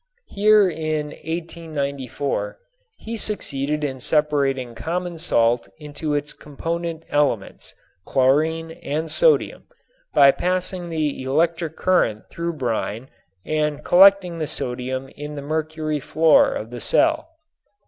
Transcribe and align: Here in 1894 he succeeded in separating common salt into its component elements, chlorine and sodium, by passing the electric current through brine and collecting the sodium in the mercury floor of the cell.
Here 0.29 0.67
in 0.67 1.09
1894 1.09 2.57
he 2.97 3.15
succeeded 3.17 3.83
in 3.83 3.99
separating 3.99 4.73
common 4.73 5.19
salt 5.19 5.67
into 5.77 6.15
its 6.15 6.33
component 6.33 7.03
elements, 7.11 7.75
chlorine 8.03 8.71
and 8.81 9.11
sodium, 9.11 9.65
by 10.11 10.31
passing 10.31 10.89
the 10.89 11.21
electric 11.21 11.75
current 11.75 12.27
through 12.31 12.53
brine 12.53 13.11
and 13.45 13.85
collecting 13.85 14.39
the 14.39 14.47
sodium 14.47 15.07
in 15.09 15.35
the 15.35 15.43
mercury 15.43 15.99
floor 15.99 16.51
of 16.51 16.71
the 16.71 16.81
cell. 16.81 17.29